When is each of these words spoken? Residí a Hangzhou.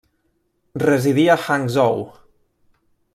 Residí 0.83 1.25
a 1.33 1.37
Hangzhou. 1.43 2.01